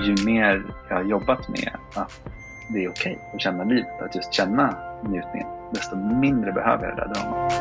[0.00, 2.20] Och ju mer jag har jobbat med att
[2.68, 6.96] det är okej okay att känna livet, att just känna njutningen, desto mindre behöver jag
[6.96, 7.52] det där dramat.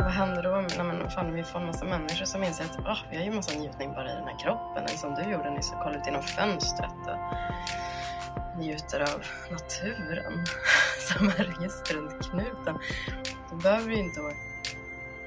[0.00, 2.98] Vad händer då när man, fan, vi får en massa människor som inser att oh,
[3.10, 5.72] vi har ju massa njutning bara i den här kroppen, eller som du gjorde nyss,
[5.82, 10.44] kolla ut genom fönstret och njuter av naturen
[11.08, 12.78] som är just runt knuten.
[13.50, 14.20] Då behöver vi inte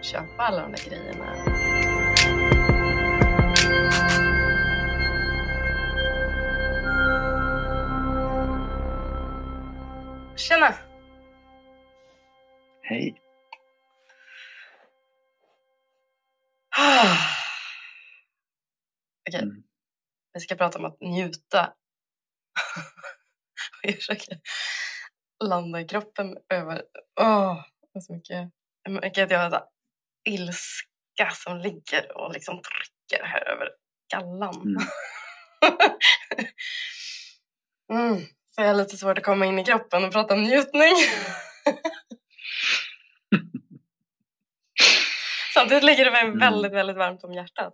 [0.01, 1.25] köpa alla de där grejerna.
[10.49, 10.73] Tjena!
[12.81, 13.21] Hej!
[19.27, 19.63] Okej, mm.
[20.33, 21.73] vi ska prata om att njuta.
[23.83, 24.39] jag försöker
[25.43, 26.83] landa i kroppen över...
[27.21, 27.63] Åh, oh,
[28.01, 28.51] så mycket.
[28.89, 29.63] mycket att jag har
[30.23, 33.69] ilska som ligger och liksom trycker här över
[34.11, 34.61] gallan.
[34.61, 34.87] Mm.
[38.13, 38.38] mm.
[38.59, 40.93] Jag har lite svårt att komma in i kroppen och prata om njutning.
[45.53, 46.39] Samtidigt ligger det mig mm.
[46.39, 47.73] väldigt, väldigt varmt om hjärtat.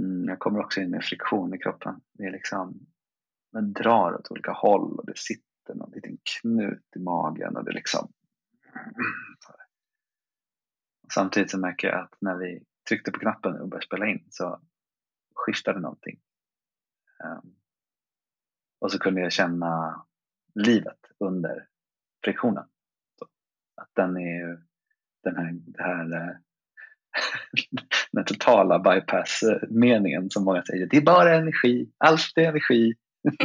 [0.00, 2.00] Mm, jag kommer också in med friktion i kroppen.
[2.12, 2.86] Det är liksom,
[3.52, 7.72] man drar åt olika håll och det sitter någon liten knut i magen och det
[7.72, 8.12] liksom
[11.14, 14.60] Samtidigt så märker jag att när vi tryckte på knappen och började spela in så
[15.34, 16.20] skiftade någonting.
[17.24, 17.54] Ehm,
[18.80, 20.04] och så kunde jag känna
[20.54, 21.66] livet under
[22.24, 22.64] friktionen.
[23.18, 23.24] Så
[23.82, 24.58] att den är ju
[25.22, 26.36] den här, det här eh,
[28.12, 32.94] den totala bypass-meningen som många säger, det är bara energi, allt är energi.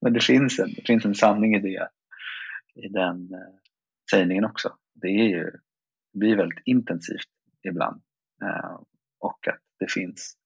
[0.00, 1.88] Men det finns, en, det finns en sanning i det,
[2.74, 3.54] i den eh,
[4.10, 4.76] sägningen också.
[4.94, 5.50] Det är ju,
[6.12, 7.28] det blir väldigt intensivt
[7.62, 8.02] ibland
[8.42, 8.80] eh,
[9.18, 10.36] och att det finns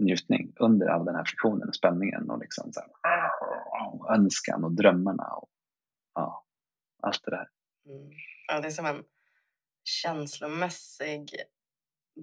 [0.00, 3.30] njutning under all den här friktionen och spänningen och liksom så här,
[3.92, 5.50] och önskan och drömmarna och
[6.14, 6.44] ja,
[7.02, 7.48] allt det där.
[7.86, 8.10] Mm.
[8.48, 9.04] Ja, det är som en
[9.84, 11.30] känslomässig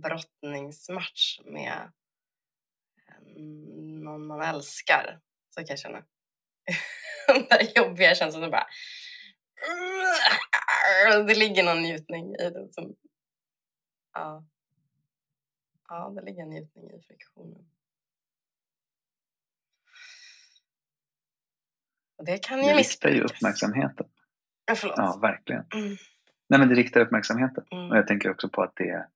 [0.04, 1.92] brottningsmatch med
[4.04, 5.20] någon man älskar.
[5.50, 6.04] Så kan jag känna.
[7.28, 8.68] De där jobbiga känslorna bara...
[11.28, 12.74] Det ligger någon njutning i det.
[12.74, 12.96] Som,
[14.14, 14.46] ja
[15.88, 17.70] ja, det ligger en njutning i friktionen.
[22.18, 23.02] Och det kan ju missbrukas.
[23.02, 24.08] Det riktar ju uppmärksamheten.
[24.66, 24.98] Ja, förlåt.
[24.98, 25.66] Ja, verkligen.
[25.74, 25.98] Mm.
[26.50, 27.64] Nej, men det riktar uppmärksamheten.
[27.72, 27.92] Mm.
[27.92, 29.08] Och jag tänker också på att det,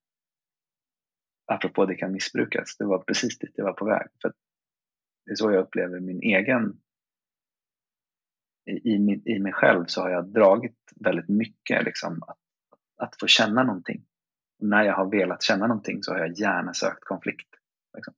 [1.46, 4.08] apropå det kan missbrukas, det var precis dit jag var på väg.
[4.22, 4.32] För
[5.24, 6.80] det är så jag upplever min egen
[8.64, 12.38] i, i, i mig själv så har jag dragit väldigt mycket liksom, att,
[12.96, 14.04] att få känna någonting.
[14.62, 17.48] Och när jag har velat känna någonting så har jag gärna sökt konflikt.
[17.96, 18.14] Liksom.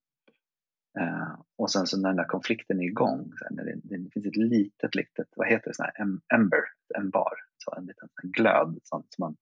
[1.00, 4.26] Uh, och sen så när den där konflikten är igång, så när det, det finns
[4.26, 6.60] ett litet, litet, vad heter det, sån här ember,
[6.94, 9.36] en bar, så en liten glöd, sånt som man,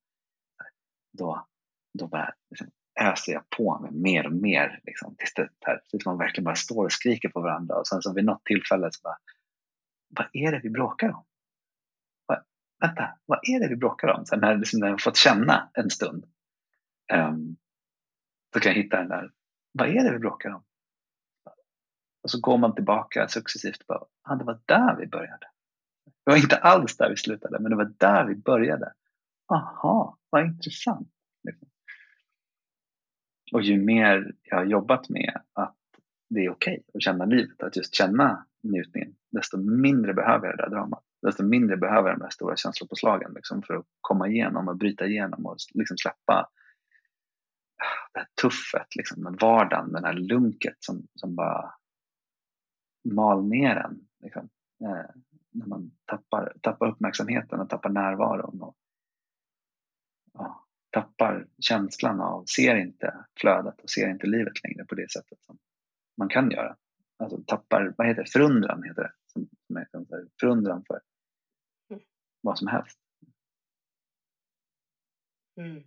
[1.18, 1.46] då,
[1.98, 2.70] då bara liksom,
[3.00, 6.54] öser jag på med mer och mer liksom, tills, det, här, tills man verkligen bara
[6.54, 9.19] står och skriker på varandra och sen så vid något tillfälle så bara,
[10.08, 11.24] vad är det vi bråkar om?
[12.80, 14.26] Vänta, vad är det vi bråkar om?
[14.26, 16.26] Sen när, liksom, när jag fått känna en stund
[17.12, 17.56] um,
[18.53, 19.33] då kan jag hitta den där,
[19.73, 20.65] vad är det vi bråkar om?
[22.23, 23.87] Och så går man tillbaka successivt.
[23.87, 25.47] Bara, ah, det var där vi började.
[26.05, 28.93] Det var inte alls där vi slutade, men det var där vi började.
[29.53, 31.09] Aha, vad intressant.
[31.45, 31.69] Liksom.
[33.53, 35.77] Och ju mer jag har jobbat med att
[36.31, 40.56] det är okej okay att känna livet, att just känna njutningen, desto mindre behöver jag
[40.56, 41.05] det där dramat.
[41.23, 45.06] Desto mindre behöver jag de där stora känslopåslagen liksom, för att komma igenom och bryta
[45.06, 46.49] igenom och liksom släppa
[48.12, 51.75] det här tuffet, liksom, den vardagen, den här lunket som, som bara
[53.04, 54.09] mal ner en.
[54.22, 54.48] Liksom.
[54.84, 55.10] Eh,
[55.50, 58.62] när man tappar, tappar uppmärksamheten och tappar närvaron.
[58.62, 58.76] Och,
[60.32, 65.43] ja, tappar känslan av, ser inte flödet och ser inte livet längre på det sättet
[65.43, 65.58] som
[66.17, 66.76] man kan göra.
[67.17, 69.12] Alltså tappar, vad heter det, förundran heter det.
[69.26, 69.87] Som, som är,
[70.40, 71.00] förundran för
[71.90, 72.02] mm.
[72.40, 72.99] vad som helst.
[75.56, 75.84] Mm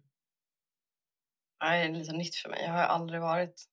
[1.59, 2.63] det är lite nytt för mig.
[2.63, 3.65] Jag har aldrig varit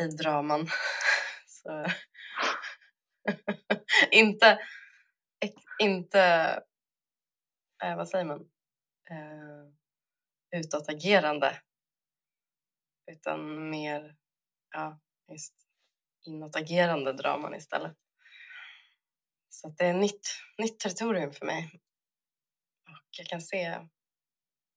[0.00, 0.68] i draman.
[1.46, 1.86] Så...
[4.10, 4.58] inte,
[5.78, 6.22] inte
[7.82, 8.40] eh, vad säger man,
[9.10, 9.72] eh,
[10.60, 11.60] utåtagerande
[13.12, 14.16] utan mer
[14.70, 15.00] ja,
[15.32, 15.54] just
[16.26, 17.96] inåtagerande draman istället.
[19.48, 20.28] Så det är nytt,
[20.58, 21.80] nytt territorium för mig.
[22.88, 23.88] Och jag kan se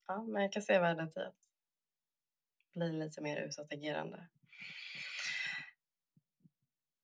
[0.08, 1.36] ja, men jag kan se värdet typ i att
[2.74, 4.28] bli lite mer utåtagerande.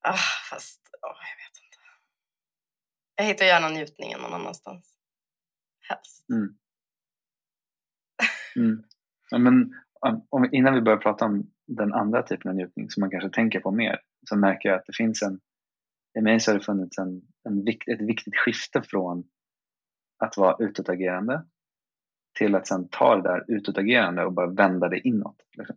[0.02, 0.18] Ah,
[0.50, 1.78] fast, oh, jag vet inte.
[3.16, 4.98] Jag hittar gärna njutningen någon annanstans.
[5.90, 6.30] Helst.
[6.30, 6.58] Mm.
[8.56, 8.84] Mm.
[9.30, 9.74] Ja, men,
[10.30, 13.60] om, innan vi börjar prata om den andra typen av njutning som man kanske tänker
[13.60, 15.40] på mer så märker jag att det finns en
[16.20, 19.24] i mig så har det funnits en, en, ett viktigt skifte från
[20.18, 21.46] att vara utåtagerande
[22.34, 25.42] till att sen ta det där utåtagerande och bara vända det inåt.
[25.58, 25.76] Liksom.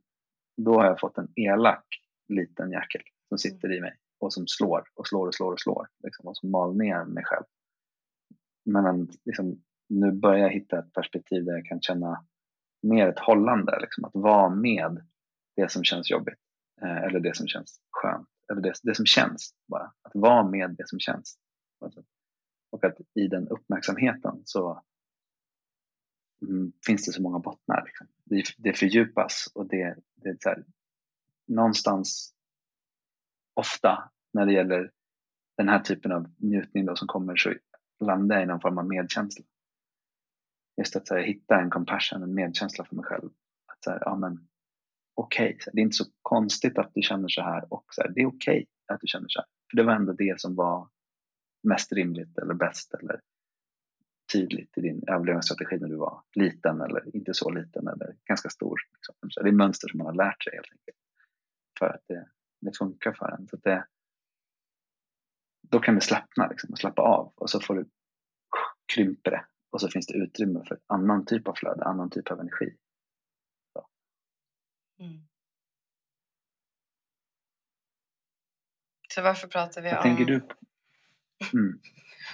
[0.56, 1.86] Då har jag fått en elak
[2.28, 5.88] liten jäkel som sitter i mig och som slår och slår och slår och slår
[6.04, 7.44] liksom, och som mal ner mig själv.
[8.64, 12.24] Men liksom, nu börjar jag hitta ett perspektiv där jag kan känna
[12.82, 15.06] mer ett hållande, liksom, att vara med
[15.56, 16.40] det som känns jobbigt
[16.82, 19.92] eh, eller det som känns skönt eller det, det som känns bara.
[20.02, 21.38] Att vara med det som känns.
[22.70, 24.82] Och att i den uppmärksamheten så
[26.48, 27.84] Mm, finns det så många bottnar.
[27.84, 28.06] Liksom.
[28.24, 30.64] Det, det fördjupas och det, det är så här,
[31.46, 32.34] någonstans
[33.54, 34.90] ofta när det gäller
[35.56, 37.54] den här typen av njutning då som kommer så
[38.00, 39.44] landar jag i någon form av medkänsla.
[40.76, 43.30] Just att här, hitta en compassion, en medkänsla för mig själv.
[43.66, 44.48] Att så här, ja, men,
[45.14, 45.70] okej, okay.
[45.72, 48.26] det är inte så konstigt att du känner så här och så här, det är
[48.26, 49.46] okej okay att du känner så här.
[49.70, 50.88] För det var ändå det som var
[51.62, 53.20] mest rimligt eller bäst eller
[54.32, 58.80] tydligt i din överlevnadsstrategi när du var liten eller inte så liten eller ganska stor.
[58.92, 59.44] Liksom.
[59.44, 60.96] Det är mönster som man har lärt sig helt enkelt
[61.78, 62.28] för att det,
[62.60, 63.48] det funkar för en.
[63.48, 63.86] Så det,
[65.62, 67.88] då kan det slappna liksom, och slappa av och så får du
[68.94, 72.40] krympa det och så finns det utrymme för annan typ av flöde, annan typ av
[72.40, 72.76] energi.
[73.72, 73.86] Så,
[74.98, 75.26] mm.
[79.14, 80.02] så varför pratar vi Vad om...
[80.02, 80.48] tänker du?
[81.52, 81.80] Mm.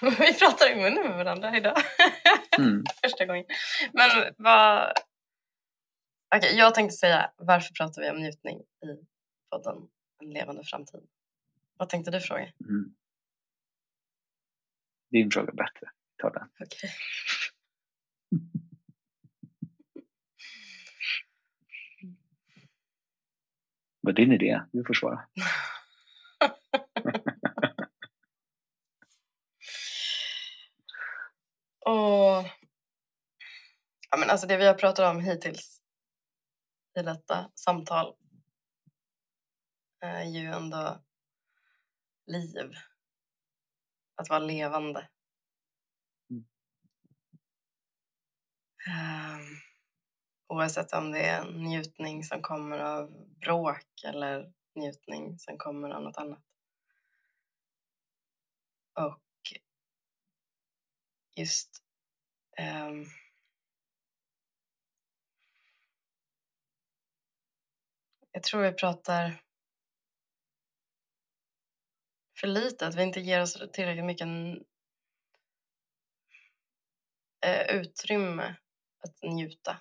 [0.18, 1.76] vi pratar i munnen med varandra idag.
[2.58, 2.84] Mm.
[3.02, 3.44] Första gången.
[3.92, 4.92] Men vad...
[6.36, 9.06] Okay, jag tänkte säga varför pratar vi om njutning i
[9.50, 9.88] podden
[10.22, 11.00] En levande framtid?
[11.76, 12.42] Vad tänkte du fråga?
[12.42, 12.94] Mm.
[15.10, 15.90] Din fråga är bättre.
[16.16, 16.48] Ta den.
[16.60, 16.90] Okay.
[24.00, 24.62] Vad är din idé?
[24.72, 25.26] Du får svara.
[31.90, 32.46] Och,
[34.10, 35.82] ja, men alltså det vi har pratat om hittills
[36.98, 38.16] i detta samtal
[40.00, 41.04] är ju ändå
[42.26, 42.72] liv.
[44.16, 45.08] Att vara levande.
[46.31, 46.44] Mm.
[48.88, 49.60] Um,
[50.48, 56.16] oavsett om det är njutning som kommer av bråk eller njutning som kommer av något
[56.16, 56.43] annat.
[58.94, 59.20] Och
[61.40, 61.82] just
[62.58, 63.06] um,
[68.32, 69.42] jag tror vi pratar
[72.40, 74.26] för lite, att vi inte ger oss tillräckligt mycket
[77.46, 78.56] uh, utrymme
[78.98, 79.81] att njuta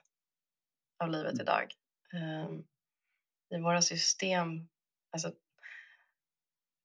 [1.03, 1.41] av livet mm.
[1.41, 1.73] idag.
[2.13, 2.67] Um,
[3.49, 4.69] I våra system,
[5.11, 5.33] alltså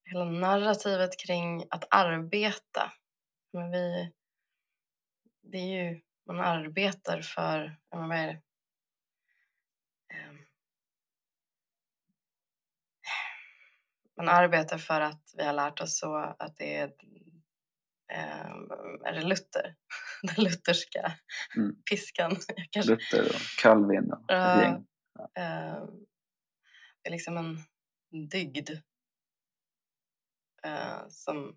[0.05, 2.93] hela narrativet kring att arbeta.
[3.53, 4.12] Men vi,
[5.44, 8.43] det är ju, man arbetar för, vad är det?
[10.15, 10.39] Ehm.
[14.17, 16.93] Man arbetar för att vi har lärt oss så att det är,
[18.13, 18.70] ehm,
[19.05, 19.77] är det Luther?
[20.22, 21.13] Den lutherska
[21.56, 21.77] mm.
[21.91, 22.36] piskan.
[22.70, 22.93] Kanske.
[22.93, 24.24] Luther och Calvin och.
[24.29, 24.63] Ja.
[25.34, 26.05] Ehm,
[27.03, 27.58] det är liksom en
[28.29, 28.70] dygd
[30.65, 31.56] eh, som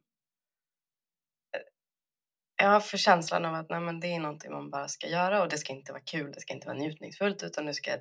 [2.57, 5.49] jag för känslan av att nej, men det är någonting man bara ska göra och
[5.49, 7.97] det ska inte vara kul, det ska inte vara njutningsfullt utan du ska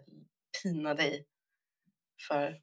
[0.63, 1.27] pina dig
[2.29, 2.61] för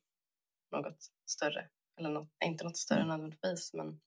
[0.71, 1.67] något större.
[1.99, 3.09] Eller något, inte något större mm.
[3.09, 3.99] nödvändigtvis men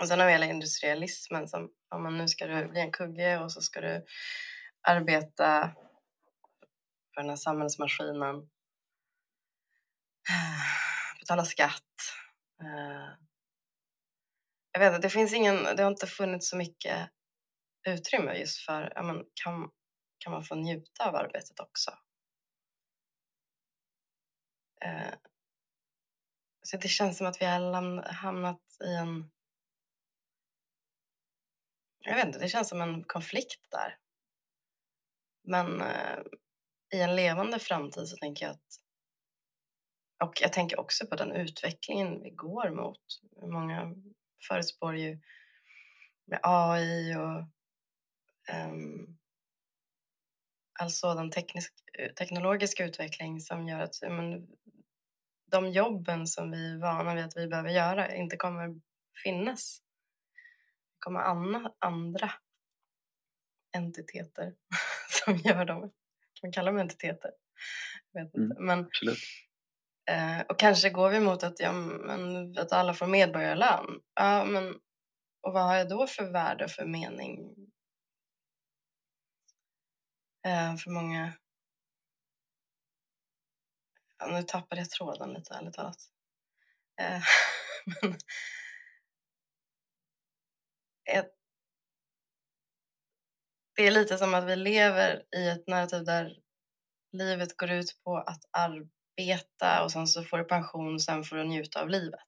[0.00, 3.38] och sen har vi hela industrialismen som, ja men nu ska du bli en kugge
[3.38, 4.04] och så ska du
[4.88, 5.74] arbeta
[7.14, 8.48] för den här samhällsmaskinen.
[11.20, 11.82] Betala skatt.
[12.62, 13.08] Eh,
[14.72, 17.10] jag vet inte, det finns ingen, det har inte funnits så mycket
[17.86, 19.70] utrymme just för, ja, men kan,
[20.18, 21.90] kan man få njuta av arbetet också?
[24.80, 25.14] Eh,
[26.62, 29.30] så det känns som att vi har hamnat i en,
[31.98, 33.98] jag vet inte, det känns som en konflikt där.
[35.42, 36.18] Men eh,
[36.94, 38.88] i en levande framtid så tänker jag att
[40.24, 43.00] och jag tänker också på den utvecklingen vi går mot.
[43.42, 43.94] Många
[44.48, 45.20] förutspår ju
[46.26, 47.44] med AI och
[50.80, 51.72] all sådan teknisk,
[52.18, 54.46] teknologisk utveckling som gör att men,
[55.50, 58.80] de jobben som vi är vana vid att vi behöver göra inte kommer
[59.24, 59.82] finnas.
[60.92, 62.32] Det kommer andra, andra
[63.76, 64.54] entiteter
[65.24, 65.80] som gör dem.
[65.80, 65.90] Kan
[66.42, 67.30] man kalla dem entiteter?
[68.12, 68.54] Jag vet inte.
[68.54, 69.18] Mm, men, absolut.
[70.10, 74.00] Eh, och kanske går vi mot att, ja, men, att alla får medborgarlön.
[74.14, 74.68] Ja, men,
[75.42, 77.54] och vad har jag då för värde och för mening?
[80.46, 81.32] Eh, för många...
[84.18, 85.96] Ja, nu tappade jag tråden lite, ärligt talat.
[87.00, 87.22] Eh,
[88.02, 88.12] men,
[91.04, 91.24] eh,
[93.76, 96.38] det är lite som att vi lever i ett narrativ där
[97.12, 101.36] livet går ut på att arbeta och sen så får du pension och sen får
[101.36, 102.20] du njuta av livet.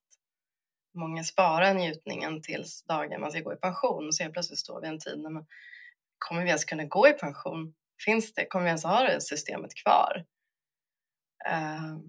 [0.93, 4.81] Många sparar njutningen tills dagen man ska gå i pension och så helt plötsligt står
[4.81, 5.45] vi i en tid när man
[6.17, 7.73] kommer vi ens kunna gå i pension?
[8.05, 8.45] Finns det?
[8.45, 10.25] Kommer vi ens ha det systemet kvar?
[11.49, 11.99] Uh,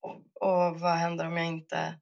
[0.00, 2.00] och, och vad händer om jag inte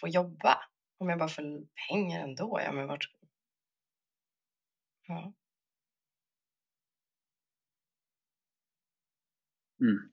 [0.00, 0.58] får jobba?
[0.98, 2.60] Om jag bara får pengar ändå?
[2.64, 3.04] Ja, men vart...
[5.06, 5.32] Ja.
[9.80, 10.12] Mm.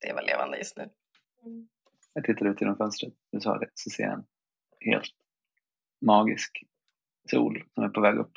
[0.00, 0.90] Det var levande just nu.
[1.44, 1.68] Mm.
[2.12, 4.24] Jag tittar ut genom fönstret, du sa det, så ser jag en
[4.80, 5.14] helt
[6.00, 6.64] magisk
[7.30, 8.32] sol som är på väg upp.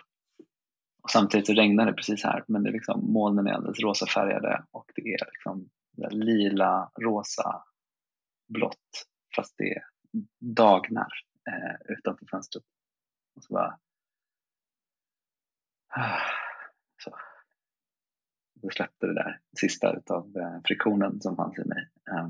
[1.04, 4.06] Och samtidigt så regnar det precis här, men det är liksom, molnen är alldeles rosa
[4.06, 5.70] färgade och det är liksom
[6.12, 7.64] lila, rosa,
[8.48, 9.84] blått, fast det är
[10.40, 11.12] dagnar
[11.48, 12.64] eh, utanför fönstret.
[13.36, 13.80] Och så bara
[17.04, 17.16] så.
[18.54, 21.90] Då släppte det där sista av eh, friktionen som fanns i mig.
[22.12, 22.30] Eh,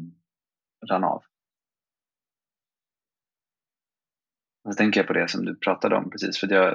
[0.89, 1.23] rann av.
[4.63, 6.67] Och så tänker jag på det som du pratade om precis, för jag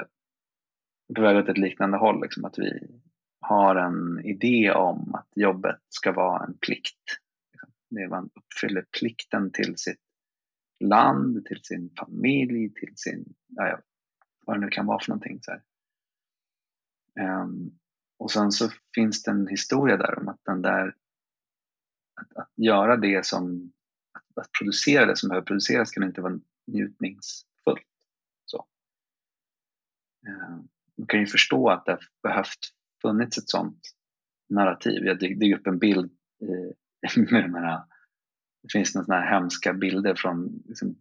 [1.09, 3.00] är på väg åt ett liknande håll, liksom, att vi
[3.40, 7.02] har en idé om att jobbet ska vara en plikt.
[7.90, 10.00] Det är man uppfyller plikten till sitt
[10.85, 13.80] land, till sin familj, till sin, ja,
[14.47, 15.38] vad det nu kan vara för någonting.
[15.42, 15.62] Så här.
[17.42, 17.78] Um,
[18.18, 20.95] och sen så finns det en historia där om att den där
[22.21, 23.73] att, att göra det som
[24.12, 27.47] att, att, producera det som behöver produceras kan inte vara njutnings,
[30.26, 30.56] Eh,
[30.98, 32.58] man kan ju förstå att det har behövt
[33.02, 33.80] funnits ett sånt
[34.48, 35.04] narrativ.
[35.04, 36.10] Jag dök upp en bild
[36.42, 37.82] eh, med de här,
[38.62, 40.96] det finns några hemska bilder från liksom,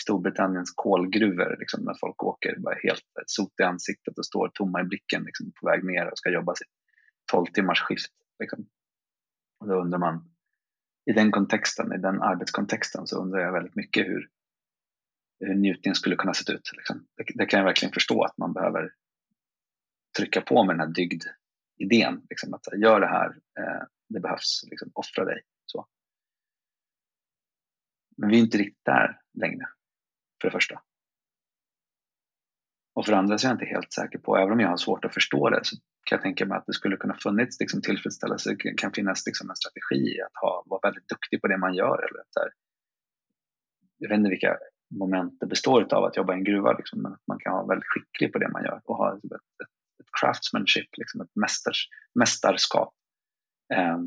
[0.00, 4.84] Storbritanniens kolgruvor liksom, när folk åker bara helt sot i ansiktet och står tomma i
[4.84, 6.68] blicken liksom, på väg ner och ska jobba sitt
[7.32, 8.12] 12 timmars skift.
[8.38, 8.66] Liksom.
[9.60, 10.30] Och då undrar man,
[11.10, 14.28] i den kontexten, i den arbetskontexten så undrar jag väldigt mycket hur,
[15.40, 16.70] hur njutningen skulle kunna se ut.
[16.76, 17.06] Liksom.
[17.16, 18.92] Det, det, kan jag verkligen förstå att man behöver
[20.18, 22.26] trycka på med den här dygd-idén.
[22.30, 23.28] Liksom, att gör det här,
[23.58, 25.42] eh, det behövs, liksom, offra dig.
[25.66, 25.86] Så.
[28.16, 29.66] Men vi är inte riktigt där längre
[30.40, 30.82] för det första.
[32.94, 34.76] Och för det andra så är jag inte helt säker på, även om jag har
[34.76, 37.82] svårt att förstå det, så kan jag tänka mig att det skulle kunna funnits liksom,
[37.82, 41.74] tillfredsställelse, det kan finnas liksom, en strategi att ha, vara väldigt duktig på det man
[41.74, 41.98] gör.
[41.98, 42.50] Eller så här.
[43.98, 44.58] Jag vet inte vilka
[44.90, 47.86] momentet består av att jobba i en gruva, liksom, men att man kan vara väldigt
[47.86, 49.68] skicklig på det man gör och ha ett, ett,
[50.00, 52.94] ett craftsmanship, liksom, ett mästers, mästarskap
[53.74, 53.98] eh,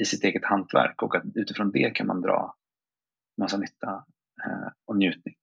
[0.00, 2.54] i sitt eget hantverk och att utifrån det kan man dra
[3.40, 4.04] massa nytta
[4.44, 5.34] eh, och njutning.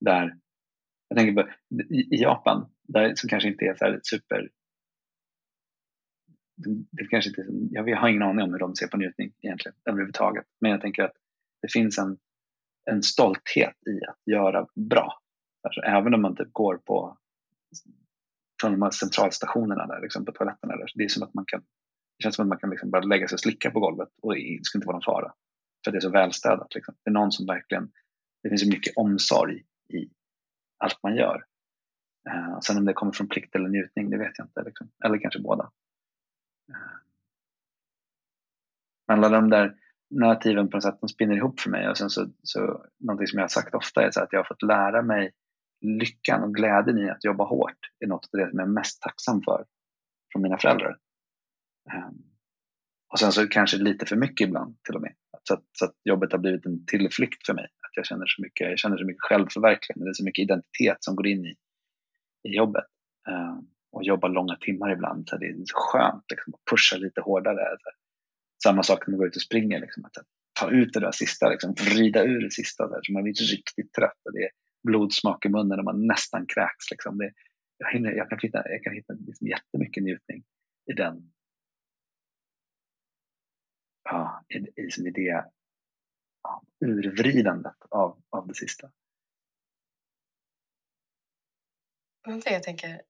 [0.00, 0.38] Där,
[1.08, 1.48] jag tänker på
[1.94, 4.48] i Japan, där som kanske inte är så super
[6.90, 10.44] det kanske inte, jag har ingen aning om hur de ser på njutning egentligen överhuvudtaget.
[10.60, 11.14] Men jag tänker att
[11.62, 12.18] det finns en,
[12.90, 15.20] en stolthet i att göra bra.
[15.62, 17.18] Alltså, även om man typ går på
[18.60, 20.76] från de här centralstationerna där, liksom på toaletterna.
[20.76, 20.86] Där.
[20.94, 23.28] Det, är som att man kan, det känns som att man kan liksom bara lägga
[23.28, 25.34] sig och slicka på golvet och det ska inte vara någon fara.
[25.84, 26.74] För det är så välstädat.
[26.74, 26.94] Liksom.
[27.04, 27.92] Det är någon som verkligen,
[28.42, 30.10] det finns så mycket omsorg i
[30.78, 31.44] allt man gör.
[32.28, 34.62] Uh, sen om det kommer från plikt eller njutning, det vet jag inte.
[34.62, 34.90] Liksom.
[35.04, 35.64] Eller kanske båda.
[35.64, 36.96] Uh.
[39.08, 39.76] Men alla de där
[40.10, 41.88] narrativen på något sätt, de spinner ihop för mig.
[41.88, 44.44] Och sen så, så, någonting som jag har sagt ofta är så att jag har
[44.44, 45.32] fått lära mig
[45.80, 49.02] lyckan och glädjen i att jobba hårt är något av det som jag är mest
[49.02, 49.64] tacksam för
[50.32, 50.96] från mina föräldrar.
[51.92, 52.14] Ehm,
[53.12, 55.14] och sen så kanske lite för mycket ibland till och med.
[55.42, 58.70] Så att, så att jobbet har blivit en tillflykt för mig jag känner så mycket,
[58.70, 61.54] jag känner så mycket självförverkligande, det är så mycket identitet som går in i,
[62.48, 62.84] i jobbet.
[63.28, 67.76] Ehm, och jobba långa timmar ibland, så det är skönt liksom, att pusha lite hårdare.
[68.66, 70.12] Samma sak när man går ut och springer, liksom, att
[70.60, 73.92] ta ut det där sista, liksom, vrida ur det sista där, så man blir riktigt
[73.92, 74.20] trött.
[74.24, 74.50] Och det är
[74.82, 76.90] blodsmak i munnen och man nästan kräks.
[76.90, 77.18] Liksom.
[77.18, 77.32] Det,
[77.76, 80.44] jag, hinner, jag kan hitta, jag kan hitta liksom jättemycket njutning
[80.90, 81.32] i den
[84.04, 85.44] ja, i, i, liksom i det
[86.42, 88.92] ja, urvridandet av, av det sista.
[92.26, 93.02] Någonting jag tänker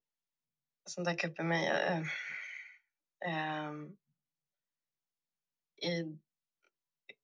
[0.84, 1.98] som dök upp i mig äh,
[3.32, 3.72] äh,
[5.86, 6.18] i,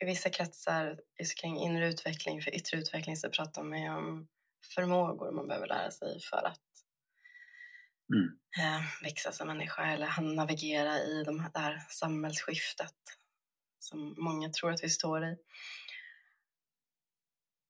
[0.05, 4.29] vissa kretsar just kring inre utveckling för yttre utveckling så pratar man ju om
[4.75, 6.61] förmågor man behöver lära sig för att
[8.15, 8.39] mm.
[8.59, 12.95] äh, växa som människa eller navigera i de här, det här samhällsskiftet
[13.79, 15.37] som många tror att vi står i.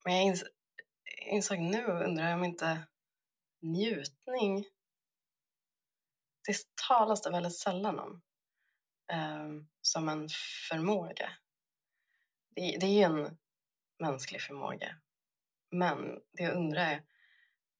[0.05, 0.43] Men jag ins
[1.31, 2.83] insåg nu, undrar jag om inte
[3.61, 4.65] njutning,
[6.47, 6.57] det
[6.87, 8.21] talas det väldigt sällan om
[9.11, 9.49] eh,
[9.93, 10.27] som en
[10.69, 11.29] förmåga.
[12.55, 13.37] Det, det är ju en
[13.99, 14.95] mänsklig förmåga.
[15.71, 17.03] Men det jag undrar är,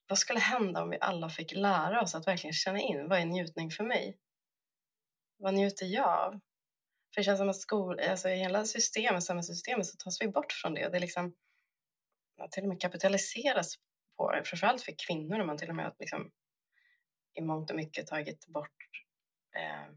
[0.07, 3.25] vad skulle hända om vi alla fick lära oss att verkligen känna in, vad är
[3.25, 4.17] njutning för mig?
[5.37, 6.31] Vad njuter jag av?
[7.13, 10.51] För det känns som att skol, alltså i hela systemet, samhällssystemet så tas vi bort
[10.51, 10.89] från det.
[10.89, 11.35] Det är liksom,
[12.37, 13.75] ja, till och med kapitaliseras
[14.17, 16.31] på, framförallt för kvinnor när man till och med liksom,
[17.33, 18.89] i mångt och mycket tagit bort
[19.55, 19.95] eh,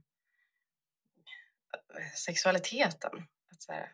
[2.14, 3.26] sexualiteten.
[3.52, 3.92] Att så här,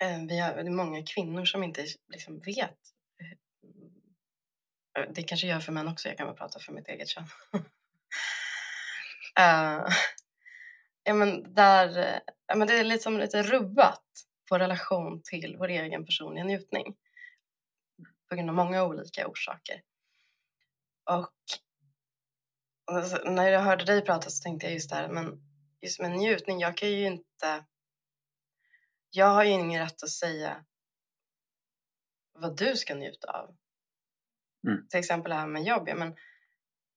[0.00, 2.78] eh, vi har, det är många kvinnor som inte liksom vet.
[3.20, 3.30] Eh,
[5.02, 7.24] eh, det kanske gör för män också, jag kan bara prata för mitt eget kön.
[9.40, 9.88] uh,
[11.02, 14.04] ja, men där, ja, men det är liksom lite rubbat
[14.48, 16.96] på relation till vår egen personliga njutning
[18.28, 19.82] på grund av många olika orsaker.
[21.10, 21.34] Och,
[22.90, 25.45] och när jag hörde dig prata så tänkte jag just där, men
[25.86, 27.64] just med njutning, jag kan ju inte
[29.10, 30.64] jag har ju ingen rätt att säga
[32.32, 33.56] vad du ska njuta av.
[34.66, 34.88] Mm.
[34.88, 35.88] Till exempel det här med jobb.
[35.88, 36.16] Ja, men,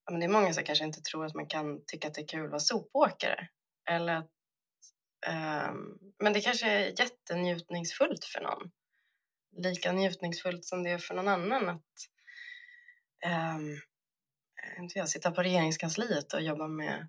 [0.06, 2.22] ja, men det är många som kanske inte tror att man kan tycka att det
[2.22, 3.48] är kul att vara sopåkare.
[3.90, 4.32] Eller att,
[5.70, 8.72] um, men det kanske är jättenjutningsfullt för någon
[9.58, 12.10] lika njutningsfullt som det är för någon annan att
[13.56, 13.82] um,
[14.80, 17.08] inte jag, sitta på regeringskansliet och jobba med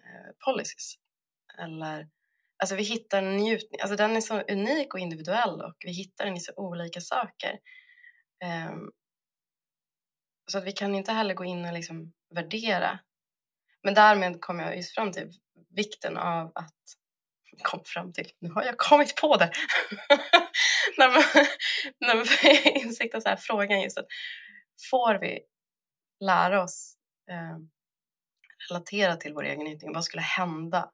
[0.00, 0.98] uh, policies.
[1.58, 2.08] Eller,
[2.58, 6.24] alltså vi hittar en njutning, alltså den är så unik och individuell och vi hittar
[6.24, 7.58] den i så olika saker.
[8.70, 8.90] Um,
[10.46, 12.98] så att vi kan inte heller gå in och liksom värdera.
[13.82, 15.30] Men därmed kom jag just fram till
[15.70, 16.74] vikten av att
[17.62, 19.50] kom fram till, nu har jag kommit på det.
[20.98, 21.46] när man,
[22.00, 22.26] när man
[22.82, 24.06] insikten så här, frågan just att
[24.90, 25.40] får vi
[26.20, 26.96] lära oss
[27.30, 27.58] eh,
[28.68, 29.92] relatera till vår egen njutning?
[29.92, 30.90] Vad skulle hända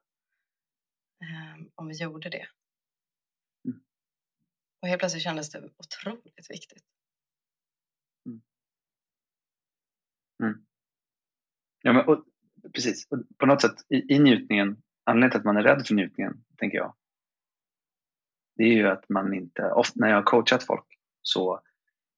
[1.75, 2.47] om vi gjorde det?
[3.65, 3.83] Mm.
[4.81, 6.83] Och helt plötsligt kändes det otroligt viktigt.
[8.25, 8.41] Mm.
[10.43, 10.65] Mm.
[11.81, 12.25] Ja, men, och,
[12.73, 13.07] precis.
[13.37, 16.77] På något sätt i, i njutningen, anledningen till att man är rädd för njutningen, tänker
[16.77, 16.95] jag,
[18.55, 20.85] det är ju att man inte, ofta när jag har coachat folk
[21.21, 21.61] så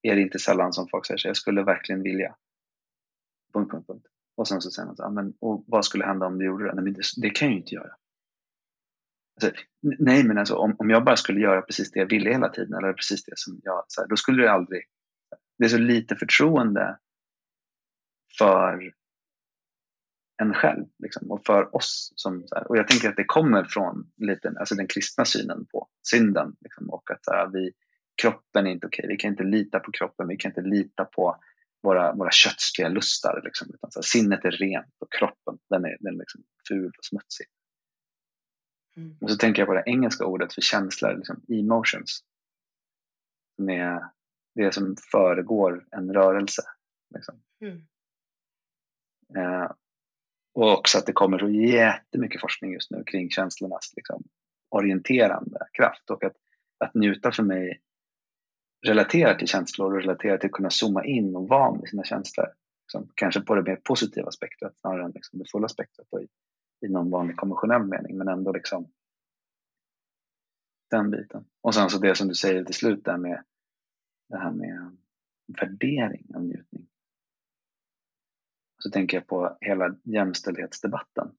[0.02, 2.36] är det inte sällan som folk säger så jag skulle verkligen vilja.
[3.54, 4.08] Punkt, punkt, punkt.
[4.36, 6.74] Och sen så säger man så men, och vad skulle hända om du gjorde det?
[6.74, 7.96] Nej, men det, det kan jag ju inte göra.
[9.42, 12.50] Alltså, nej, men alltså, om, om jag bara skulle göra precis det jag ville hela
[12.50, 14.84] tiden, eller precis det som jag, så här, då skulle det aldrig...
[15.58, 16.98] Det är så lite förtroende
[18.38, 18.94] för
[20.42, 22.14] en själv liksom, och för oss.
[22.16, 25.90] Som, här, och jag tänker att det kommer från lite, alltså den kristna synen på
[26.04, 27.72] synden liksom, och att här, vi,
[28.22, 29.06] kroppen är inte okej.
[29.08, 31.38] Vi kan inte lita på kroppen, vi kan inte lita på
[31.84, 33.42] våra, våra köttsliga lustar.
[33.44, 36.92] Liksom, utan, så här, sinnet är rent och kroppen den är, den är liksom ful
[36.98, 37.48] och smutsig.
[38.98, 39.18] Mm.
[39.22, 42.24] Och så tänker jag på det engelska ordet för känslor, liksom, emotions.
[43.56, 44.00] Som är
[44.56, 46.62] det som föregår en rörelse.
[47.16, 47.36] Liksom.
[47.62, 47.82] Mm.
[49.36, 49.72] Eh,
[50.54, 54.24] och också att det kommer så jättemycket forskning just nu kring känslornas liksom,
[54.70, 56.36] orienterande kraft och att,
[56.80, 57.82] att njuta för mig
[58.86, 62.48] relaterar till känslor och relaterar till att kunna zooma in och vara med sina känslor.
[62.84, 66.28] Liksom, kanske på det mer positiva spektrat snarare än liksom det fulla spektrat i,
[66.82, 68.92] i någon vanlig konventionell mening men ändå liksom
[70.90, 71.46] den biten.
[71.62, 73.44] Och sen så det som du säger till slut där med
[74.30, 74.98] det här med
[75.48, 76.88] värdering av njutning
[78.86, 81.32] så tänker jag på hela jämställdhetsdebatten.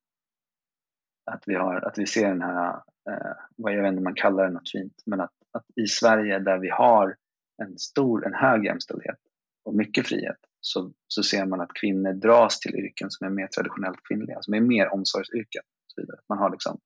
[1.25, 2.75] Att vi, har, att vi ser den här,
[3.11, 5.87] eh, vad jag vet inte om man kallar det något fint, men att, att i
[5.87, 7.16] Sverige där vi har
[7.62, 9.18] en stor, en hög jämställdhet
[9.64, 13.47] och mycket frihet så, så ser man att kvinnor dras till yrken som är mer
[13.47, 15.62] traditionellt kvinnliga, som är mer omsorgsyrken.
[15.62, 16.19] Och så vidare.
[16.29, 16.81] Man har liksom,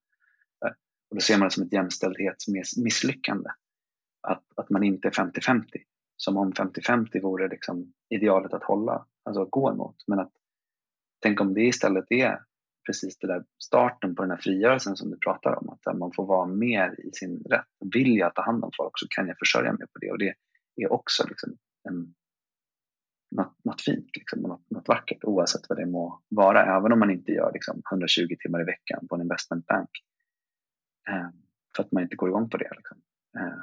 [0.64, 0.72] eh,
[1.11, 3.50] och då ser man det som ett jämställdhetsmisslyckande.
[4.28, 5.64] Att, att man inte är 50-50
[6.16, 9.96] som om 50-50 vore liksom idealet att hålla, alltså att gå emot.
[10.06, 10.33] Men att
[11.22, 12.38] tänk om det istället är
[12.87, 16.26] precis det där starten på den här frigörelsen som du pratar om, att man får
[16.26, 17.66] vara mer i sin rätt.
[17.94, 20.35] Vill jag ta hand om folk så kan jag försörja mig på det och det
[20.76, 21.56] är också liksom
[21.88, 22.14] en,
[23.30, 27.10] något, något fint, liksom, något, något vackert oavsett vad det må vara, även om man
[27.10, 29.90] inte gör liksom, 120 timmar i veckan på en investmentbank.
[31.08, 31.28] Eh,
[31.76, 32.70] för att man inte går igång på det.
[32.76, 33.02] Liksom.
[33.38, 33.62] Eh,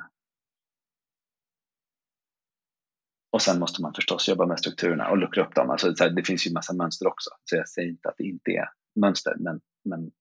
[3.37, 5.69] Och sen måste man förstås jobba med strukturerna och luckra upp dem.
[5.69, 8.69] Alltså, det finns ju massa mönster också, så jag säger inte att det inte är
[8.95, 10.11] mönster, men, men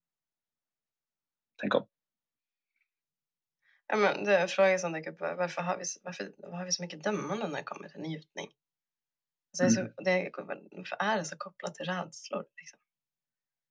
[1.61, 1.87] tänk om.
[3.87, 5.21] Ja, men det är en fråga som dyker upp.
[5.21, 8.49] Varför har, vi, varför, varför har vi så mycket dömande när det kommer till njutning?
[9.61, 9.93] Alltså, mm.
[9.97, 10.31] det,
[10.73, 12.45] varför är det så kopplat till rädslor?
[12.57, 12.79] Liksom?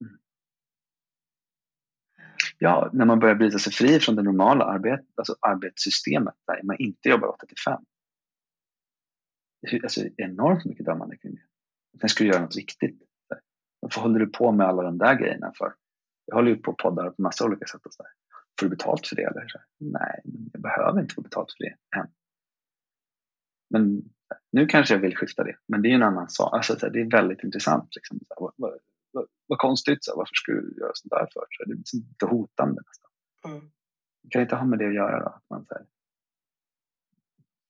[0.02, 0.20] Mm.
[2.58, 6.76] Ja, när man börjar bryta sig fri från det normala arbet, alltså arbetssystemet där man
[6.80, 7.86] inte jobbar 8 till 5
[9.84, 11.42] alltså, enormt mycket dömande kring det.
[12.00, 13.02] Sen ska du göra något viktigt.
[13.80, 15.74] Varför håller du på med alla de där grejerna för?
[16.26, 17.86] Jag håller ju på och poddar på massa olika sätt.
[17.86, 18.12] Och så där.
[18.60, 19.24] Får du betalt för det?
[19.24, 19.48] Eller?
[19.48, 20.22] Så Nej,
[20.54, 22.08] jag behöver inte få betalt för det än.
[23.70, 24.02] Men
[24.52, 26.54] nu kanske jag vill skifta det, men det är en annan sak.
[26.54, 27.96] Alltså, det är väldigt intressant.
[27.96, 28.20] Liksom.
[28.38, 28.80] Vad, vad,
[29.12, 31.46] vad, vad konstigt, så varför skulle du göra sånt där för?
[31.50, 33.12] Så det är lite hotande nästan.
[33.46, 33.72] Mm.
[34.24, 35.20] Det kan inte ha med det att göra.
[35.20, 35.86] Då, att man, så här,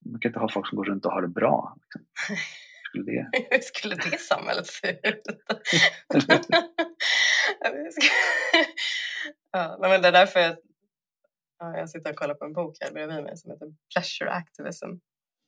[0.06, 1.78] man kan inte ha folk som går runt och har det bra.
[1.82, 2.02] Liksom.
[2.90, 3.30] Skulle det...
[3.52, 5.24] Hur skulle det samhället se ut?
[9.52, 10.58] ja, men det är därför jag,
[11.60, 14.90] ja, jag sitter och kollar på en bok här bredvid mig som heter Pleasure Activism.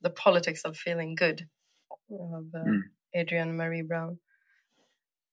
[0.03, 1.47] The Politics of Feeling Good
[2.10, 2.83] av uh, mm.
[3.17, 4.19] Adrienne Marie Brown.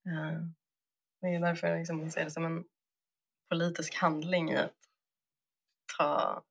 [0.06, 0.42] Uh,
[1.20, 2.64] det är därför liksom ser det som en
[3.48, 4.76] politisk handling i att
[5.98, 6.44] ta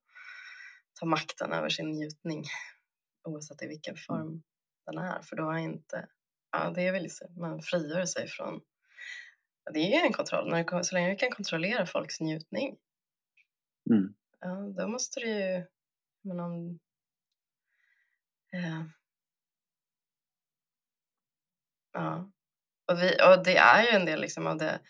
[0.94, 2.44] ta makten över sin njutning
[3.24, 4.42] oavsett i vilken form mm.
[4.86, 5.22] den är.
[5.22, 6.08] För då är inte,
[6.52, 8.60] ja det är väl så, man frigör sig från,
[9.72, 12.76] det är ju en kontroll, när det, så länge du kan kontrollera folks njutning.
[13.90, 14.14] Mm.
[14.40, 15.66] Ja, då måste du ju,
[16.22, 16.78] men om,
[18.54, 18.84] eh,
[21.92, 22.30] ja.
[22.92, 24.80] Och, vi, och det är ju en del liksom av det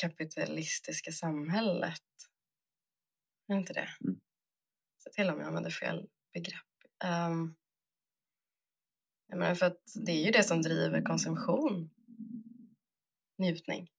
[0.00, 2.02] kapitalistiska samhället
[3.48, 3.88] är inte det?
[4.04, 4.20] Mm.
[4.98, 6.60] Så till om jag använder fel begrepp.
[7.04, 7.56] Um,
[9.26, 11.90] jag menar för att det är ju det som driver konsumtion.
[13.38, 13.90] Njutning.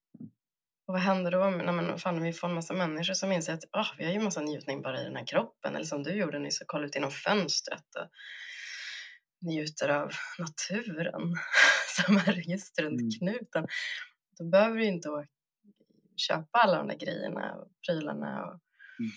[0.86, 3.64] Och vad händer då när man, fan, vi får en massa människor som inser att
[3.64, 5.74] oh, vi har ju massa njutning bara i den här kroppen.
[5.74, 8.08] Eller som du gjorde nyss, kolla ut genom fönstret och
[9.46, 11.34] njuter av naturen
[11.96, 13.10] som är just runt mm.
[13.10, 13.66] knuten.
[14.38, 15.08] Då behöver du inte
[16.16, 18.60] köpa alla de där grejerna och prylarna och
[19.00, 19.12] mm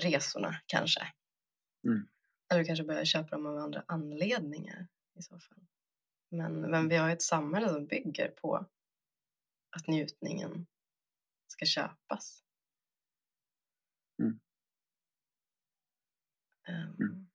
[0.00, 1.00] resorna kanske.
[1.86, 2.08] Mm.
[2.52, 4.88] Eller kanske börja köpa dem av andra anledningar
[5.18, 5.58] i så fall.
[6.30, 8.66] Men, men vi har ett samhälle som bygger på
[9.76, 10.66] att njutningen
[11.46, 12.44] ska köpas.
[14.18, 14.40] Mm.
[16.68, 17.28] Um.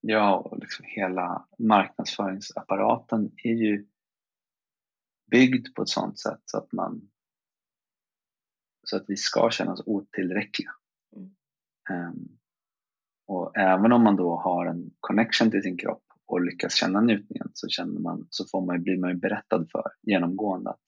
[0.00, 3.86] Ja, och liksom hela marknadsföringsapparaten är ju
[5.30, 7.10] byggd på ett sådant sätt så att man
[8.82, 10.70] så att vi ska känna oss otillräckliga.
[11.16, 11.34] Mm.
[11.90, 12.38] Um,
[13.26, 17.50] och även om man då har en connection till sin kropp och lyckas känna njutningen
[17.52, 20.80] så, känner man, så får man, blir man ju berättad för genomgående att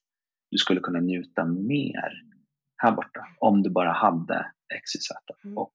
[0.50, 2.22] du skulle kunna njuta mer
[2.76, 4.52] här borta om du bara hade
[4.84, 5.10] XYZ.
[5.44, 5.58] Mm.
[5.58, 5.74] Och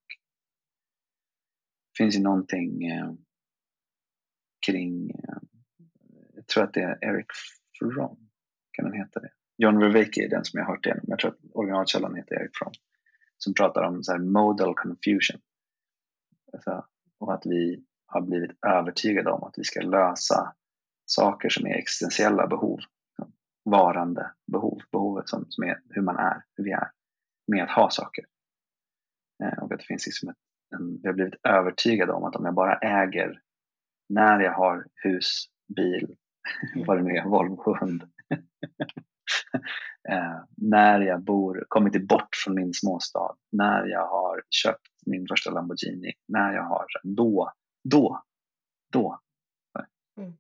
[1.92, 3.14] det finns ju någonting eh,
[4.66, 5.38] kring, eh,
[6.34, 7.28] jag tror att det är Eric
[7.80, 8.30] Fromm,
[8.72, 9.30] kan den heta det?
[9.58, 11.04] John Vervaeke är den som jag har hört igenom.
[11.08, 12.72] Jag tror att originalkällan heter Eric Fromm.
[13.38, 15.42] Som pratar om så modal confusion.
[16.54, 16.86] Alltså,
[17.20, 20.54] och att vi har blivit övertygade om att vi ska lösa
[21.06, 22.80] saker som är existentiella behov.
[23.66, 26.92] Varande behov, behovet som, som är hur man är, hur vi är,
[27.48, 28.26] med att ha saker.
[29.44, 30.38] Eh, och att det finns liksom ett,
[30.76, 33.42] en, vi har blivit övertygade om att om jag bara äger,
[34.10, 35.46] när jag har hus,
[35.76, 36.16] bil,
[36.88, 38.04] vad det nu är, Volvo, hund,
[40.10, 45.52] eh, när jag bor, kommit bort från min småstad, när jag har köpt min första
[45.52, 47.52] Lamborghini, när jag har, då,
[47.84, 48.24] då,
[48.92, 49.22] då.
[50.18, 50.38] Mm.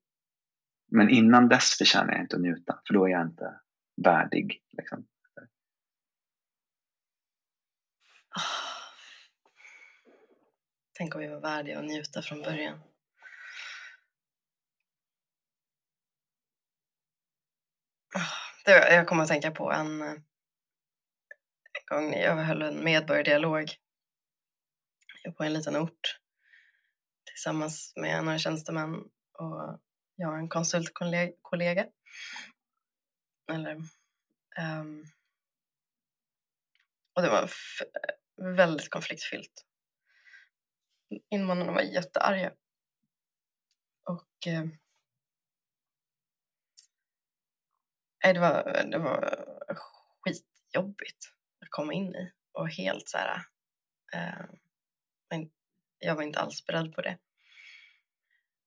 [0.87, 3.59] Men innan dess förtjänar jag inte att njuta, för då är jag inte
[4.03, 4.63] värdig.
[4.71, 5.07] Liksom.
[10.93, 12.79] Tänk om vi var värdiga att njuta från början.
[18.65, 20.21] Det, jag kommer att tänka på en, en
[21.85, 23.71] gång jag höll en medborgardialog
[25.37, 26.20] på en liten ort
[27.41, 28.95] tillsammans med några tjänstemän
[29.33, 29.79] och
[30.15, 31.87] jag och en konsultkollega.
[33.51, 33.75] Eller,
[34.59, 35.05] um,
[37.13, 37.51] och det var
[38.55, 39.65] väldigt konfliktfyllt.
[41.29, 42.53] Invånarna var jättearga.
[44.03, 44.65] Och eh,
[48.33, 49.45] det, var, det var
[50.21, 53.45] skitjobbigt att komma in i och helt så här.
[54.13, 54.45] Eh,
[55.99, 57.17] jag var inte alls beredd på det.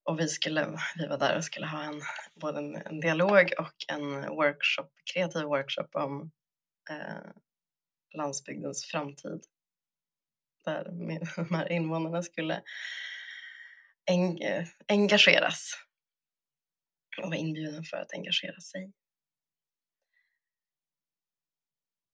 [0.05, 2.01] Och vi, skulle, vi var där och skulle ha en,
[2.35, 6.31] både en, en dialog och en workshop, kreativ workshop om
[6.89, 7.31] eh,
[8.17, 9.45] landsbygdens framtid.
[10.65, 10.83] Där
[11.35, 12.63] de här invånarna skulle
[14.05, 15.73] eng, eh, engageras
[17.21, 18.93] och var inbjuden för att engagera sig.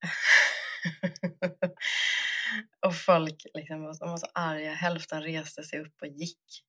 [2.86, 6.66] och folk liksom, var, var så arga, hälften reste sig upp och gick.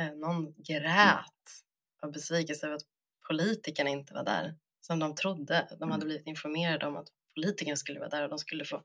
[0.00, 1.64] Eh, någon grät
[2.02, 2.86] av besvikelse över att
[3.28, 5.68] politikerna inte var där som de trodde.
[5.70, 6.06] De hade mm.
[6.06, 8.82] blivit informerade om att politikerna skulle vara där och de skulle få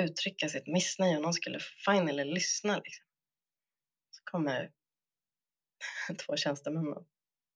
[0.00, 2.76] uttrycka sitt missnöje och någon skulle finally lyssna.
[2.76, 3.06] Liksom.
[4.10, 4.70] Så kommer
[6.26, 7.06] två tjänstemän och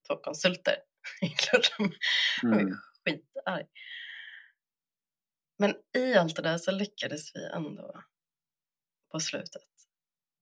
[0.08, 0.76] två konsulter.
[1.36, 1.92] Klart de
[2.42, 2.68] mm.
[2.68, 2.74] är
[3.04, 3.66] skitarg.
[5.58, 8.02] Men i allt det där så lyckades vi ändå
[9.12, 9.62] på slutet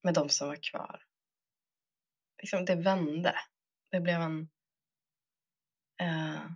[0.03, 1.03] med de som var kvar.
[2.45, 3.35] Liksom det vände.
[3.91, 4.49] Det blev en
[6.01, 6.51] eh,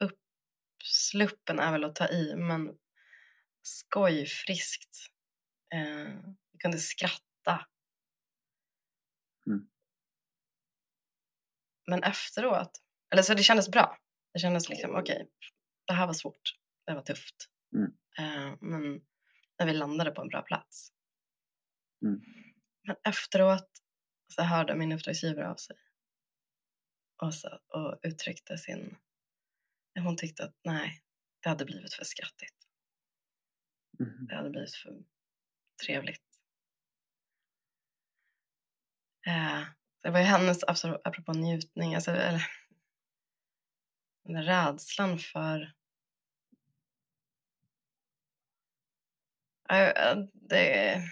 [0.00, 2.78] uppsluppen är väl att ta i, men
[3.62, 4.96] skojfriskt.
[5.74, 6.14] Eh,
[6.52, 7.66] vi kunde skratta.
[9.46, 9.68] Mm.
[11.86, 12.82] Men efteråt,
[13.12, 13.98] eller så det kändes bra.
[14.32, 15.26] Det kändes liksom, okej, okay,
[15.86, 17.50] det här var svårt, det var tufft.
[17.76, 17.90] Mm.
[18.18, 19.00] Eh, men
[19.58, 20.92] när vi landade på en bra plats.
[22.04, 22.20] Mm.
[22.86, 23.83] Men efteråt
[24.28, 25.76] så hörde min uppdragsgivare av sig
[27.22, 28.96] och, så, och uttryckte sin...
[29.98, 31.02] Hon tyckte att nej,
[31.42, 32.56] det hade blivit för skrattigt.
[34.00, 34.26] Mm.
[34.26, 35.04] Det hade blivit för
[35.86, 36.22] trevligt.
[39.26, 39.62] Eh,
[40.02, 40.64] det var ju hennes,
[41.04, 42.46] apropå njutning, alltså, eller,
[44.24, 45.74] den rädslan för
[50.32, 51.02] det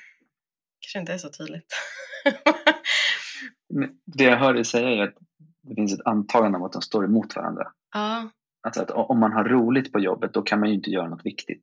[0.80, 1.74] kanske inte är så tydligt.
[4.06, 5.14] det jag hör dig säga är att
[5.62, 7.72] det finns ett antagande om att de står emot varandra.
[7.94, 8.30] Ja.
[8.62, 11.26] Alltså att om man har roligt på jobbet då kan man ju inte göra något
[11.26, 11.62] viktigt.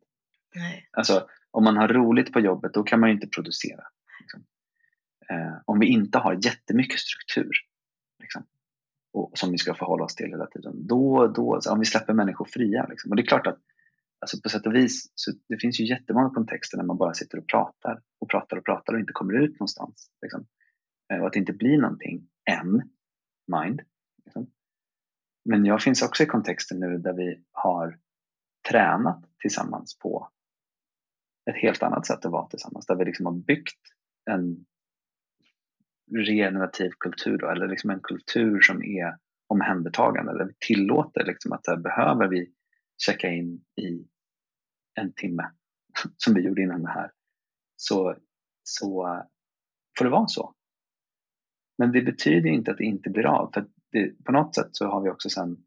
[0.56, 0.90] Nej.
[0.92, 3.84] Alltså om man har roligt på jobbet då kan man ju inte producera.
[4.20, 4.44] Liksom.
[5.30, 7.52] Eh, om vi inte har jättemycket struktur
[8.20, 8.46] liksom,
[9.14, 12.14] och, som vi ska förhålla oss till hela tiden, då, då alltså, om vi släpper
[12.14, 12.88] människor fria.
[12.90, 13.12] Liksom.
[13.12, 13.60] Och det är klart att
[14.20, 17.38] alltså på sätt och vis, så det finns ju jättemånga kontexter när man bara sitter
[17.38, 20.12] och pratar och pratar och pratar och inte kommer ut någonstans.
[20.22, 20.46] Liksom.
[21.14, 22.90] Eh, och att det inte blir någonting än,
[23.48, 23.82] mind.
[24.26, 24.52] Liksom.
[25.46, 28.00] Men jag finns också i kontexten nu där vi har
[28.70, 30.30] tränat tillsammans på
[31.50, 32.86] ett helt annat sätt att vara tillsammans.
[32.86, 33.82] Där vi liksom har byggt
[34.32, 34.66] en
[36.16, 39.18] regenerativ kultur då, eller liksom en kultur som är
[39.48, 40.38] omhändertagande.
[40.38, 42.54] Där vi tillåter liksom att här, behöver vi
[42.98, 44.08] checka in i
[44.94, 45.52] en timme
[46.18, 47.12] som vi gjorde innan det här
[47.76, 48.16] så,
[48.64, 49.24] så
[49.98, 50.54] får det vara så.
[51.80, 53.52] Men det betyder inte att det inte blir av.
[53.54, 55.58] För det, på något sätt så har vi också sen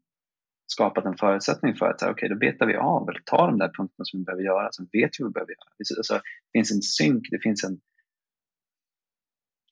[0.67, 3.71] skapat en förutsättning för att okej, okay, då betar vi av eller tar de där
[3.77, 5.97] punkterna som vi behöver göra, sen vet vi vad vi behöver göra.
[5.97, 7.79] Alltså, det finns en synk, det finns en...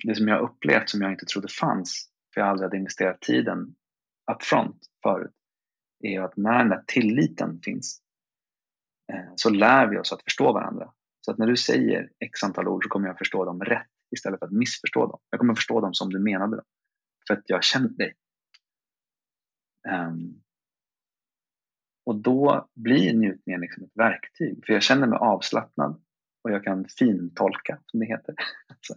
[0.04, 3.22] Det som jag har upplevt som jag inte trodde fanns, för jag aldrig hade investerat
[3.22, 3.76] tiden
[4.32, 5.36] up front förut,
[6.04, 8.02] är att när den där tilliten finns
[9.14, 10.94] eh, så lär vi oss att förstå varandra.
[11.22, 14.40] Så att när du säger x antal ord så kommer jag förstå dem rätt istället
[14.40, 15.20] för att missförstå dem.
[15.30, 16.66] Jag kommer förstå dem som du menade dem.
[17.28, 18.14] För att jag känner dig.
[19.90, 20.42] Um,
[22.06, 24.66] och då blir njutningen liksom ett verktyg.
[24.66, 26.02] För jag känner mig avslappnad
[26.44, 28.36] och jag kan fintolka, som det heter.
[28.68, 28.94] Alltså,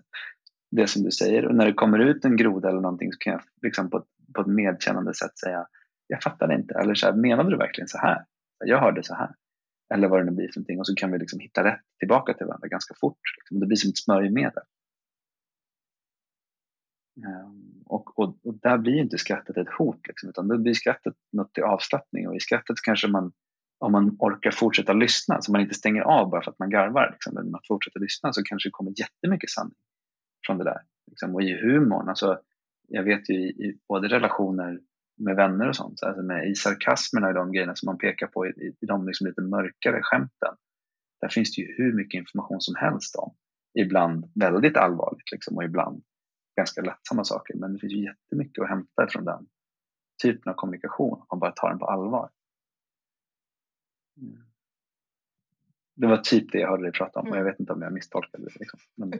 [0.70, 1.46] det som du säger.
[1.46, 4.08] Och när det kommer ut en groda eller någonting så kan jag liksom på, ett,
[4.34, 5.66] på ett medkännande sätt säga
[6.06, 6.74] jag fattar det inte.
[6.74, 8.24] Eller så här, menade du verkligen så här?
[8.64, 9.34] Jag hörde så här.
[9.94, 10.78] Eller vad det nu blir för någonting.
[10.78, 13.18] Och så kan vi liksom hitta rätt tillbaka till varandra ganska fort.
[13.38, 14.62] Liksom, det blir som ett smörjmedel.
[17.16, 21.14] Ehm, och, och, och, där blir inte skrattet ett hot, liksom, utan då blir skrattet
[21.32, 22.28] något till avslappning.
[22.28, 23.32] Och i skrattet kanske man,
[23.78, 27.10] om man orkar fortsätta lyssna, så man inte stänger av bara för att man garvar,
[27.12, 29.76] liksom, men man fortsätter lyssna så kanske det kommer jättemycket sanning
[30.46, 30.80] från det där.
[31.06, 31.34] Liksom.
[31.34, 32.38] Och i humorn, alltså,
[32.88, 34.80] jag vet ju i, i både relationer
[35.16, 38.46] med vänner och sånt, alltså med, i sarkasmerna och de grejerna som man pekar på
[38.46, 38.50] i,
[38.80, 40.54] i de liksom lite mörkare skämten,
[41.20, 43.34] där finns det ju hur mycket information som helst om
[43.78, 46.02] ibland väldigt allvarligt liksom, och ibland
[46.56, 47.54] ganska lättsamma saker.
[47.54, 49.46] Men det finns ju jättemycket att hämta från den
[50.22, 52.30] typen av kommunikation om man bara tar den på allvar.
[54.16, 54.44] Mm.
[55.96, 57.52] Det var typ det jag hörde dig prata om och jag mm.
[57.52, 58.58] vet inte om jag misstolkade det.
[58.60, 58.80] Liksom.
[58.94, 59.12] Men...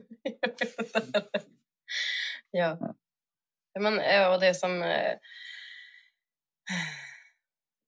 [2.51, 2.79] ja.
[2.81, 2.95] ja.
[3.81, 4.83] Men, och det som...
[4.83, 5.19] Eh,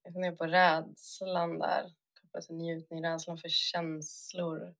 [0.02, 4.74] jag funderar på rädslan där, kopplat till njutning, rädslan för känslor.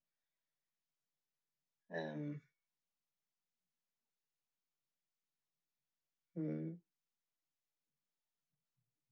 [2.15, 2.41] Um.
[6.37, 6.81] Mm.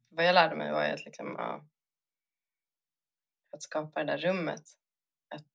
[0.08, 1.68] Vad jag lärde mig var att liksom, ja,
[3.50, 4.62] att skapa det där rummet.
[5.28, 5.46] Att,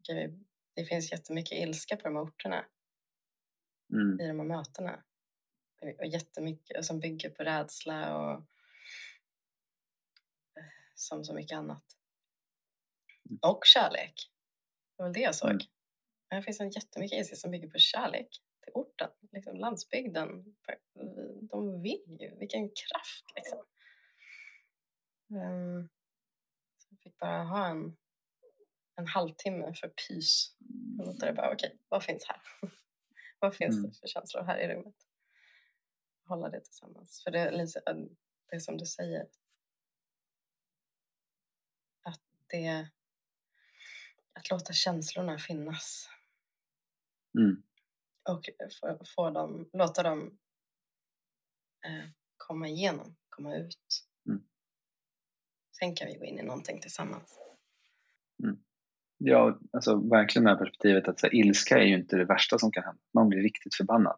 [0.00, 0.38] okay,
[0.74, 2.64] det finns jättemycket ilska på de här orterna.
[3.92, 4.20] Mm.
[4.20, 5.04] I de här mötena.
[5.98, 8.32] Och jättemycket som bygger på rädsla och
[10.58, 11.84] eh, som så mycket annat.
[13.30, 13.38] Mm.
[13.42, 14.14] Och kärlek.
[14.96, 15.50] Det var det jag såg.
[15.50, 15.66] Mm.
[16.28, 20.54] Här finns en jättemycket ilska som bygger på kärlek till orten, liksom landsbygden.
[21.40, 23.58] De vill ju, vilken kraft liksom.
[25.28, 25.88] Um,
[27.02, 27.96] fick bara ha en,
[28.96, 30.56] en halvtimme för pys.
[30.98, 32.40] Och låta det bara, okej, okay, vad finns här?
[33.38, 33.90] vad finns mm.
[33.90, 34.96] det för känslor här i rummet?
[36.24, 37.22] Hålla det tillsammans.
[37.24, 37.82] För det är lite
[38.50, 39.26] det är som du säger.
[42.02, 42.88] Att det
[44.32, 46.08] att låta känslorna finnas.
[47.38, 47.62] Mm.
[48.30, 48.42] Och
[48.80, 50.38] få, få dem, låta dem
[51.86, 54.06] eh, komma igenom, komma ut.
[55.82, 57.38] Sen kan vi gå in i någonting tillsammans.
[58.42, 58.56] Mm.
[59.18, 62.72] Ja, alltså verkligen med perspektivet att så här, ilska är ju inte det värsta som
[62.72, 63.00] kan hända.
[63.14, 64.16] Man blir riktigt förbannad.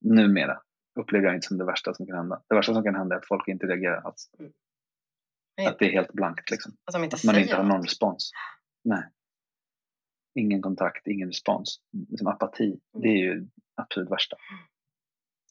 [0.00, 0.62] Numera
[1.00, 2.42] upplever jag inte som det värsta som kan hända.
[2.48, 4.30] Det värsta som kan hända är att folk inte reagerar alls.
[4.38, 4.52] Mm.
[5.68, 6.76] Att det är helt blankt liksom.
[6.84, 8.30] Att, inte att man inte har någon respons.
[8.84, 9.04] Nej.
[10.38, 11.80] Ingen kontakt, ingen respons.
[12.10, 12.80] Liksom apati, mm.
[12.92, 14.36] det är ju absolut värsta.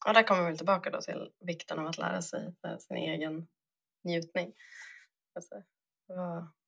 [0.07, 3.47] Och där kommer vi tillbaka då till vikten av att lära sig sin egen
[4.03, 4.53] njutning.
[5.35, 5.55] Alltså,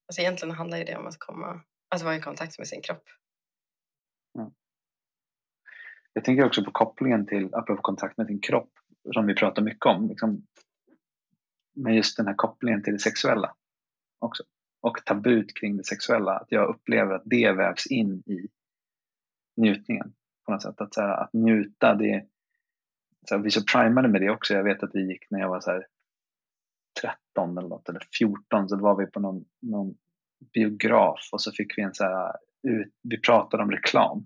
[0.08, 1.62] alltså egentligen handlar det om att komma,
[1.96, 3.04] att vara i kontakt med sin kropp.
[4.40, 4.52] Mm.
[6.14, 8.72] Jag tänker också på kopplingen till, apropå kontakt med sin kropp,
[9.14, 10.08] som vi pratar mycket om.
[10.08, 10.48] Liksom,
[11.76, 13.56] men just den här kopplingen till det sexuella
[14.20, 14.44] också.
[14.82, 16.32] Och tabut kring det sexuella.
[16.32, 18.48] Att jag upplever att det vävs in i
[19.62, 20.14] njutningen
[20.46, 20.82] på något sätt.
[20.82, 22.26] Att, så här, att njuta, det
[23.30, 24.54] så här, vi är så primade med det också.
[24.54, 25.86] Jag vet att vi gick när jag var så här,
[27.02, 29.96] 13 eller något, eller 14 så var vi på någon, någon
[30.54, 32.32] biograf och så fick vi en så här,
[33.04, 34.26] vi pratade om reklam.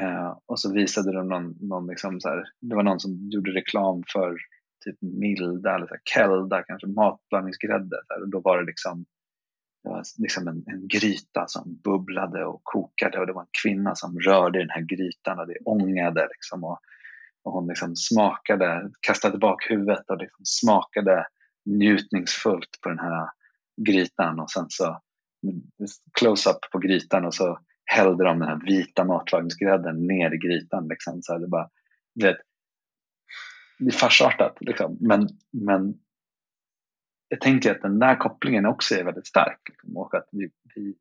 [0.00, 3.50] Eh, och så visade de någon, någon liksom så här, det var någon som gjorde
[3.50, 4.36] reklam för
[4.84, 7.96] typ Milda eller så här, Kelda, kanske matblandningsgrädde.
[8.20, 9.04] Och då var det liksom,
[9.84, 13.94] det var liksom en, en, gryta som bubblade och kokade och det var en kvinna
[13.94, 16.20] som rörde i den här grytan och det ångade.
[16.20, 16.78] Liksom och,
[17.42, 21.26] och hon liksom smakade, kastade bak huvudet och liksom smakade
[21.64, 23.28] njutningsfullt på den här
[23.86, 25.00] grytan och sen så
[26.18, 30.88] close-up på grytan och så hällde de den här vita matlagningsgrädden ner i grytan.
[30.88, 31.22] Liksom.
[31.22, 31.68] Så det, bara,
[32.22, 32.36] vet,
[33.78, 34.96] det är farsartat liksom.
[35.00, 35.94] men, men
[37.34, 39.60] jag tänker att den där kopplingen också är väldigt stark.
[39.68, 39.96] Liksom.
[39.96, 40.94] Och att vi, vi,